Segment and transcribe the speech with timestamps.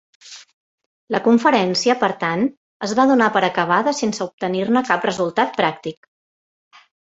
[1.15, 2.41] La conferència, per tant,
[2.89, 6.11] es va donar per acabada sense obtenir-ne cap resultat pràctic.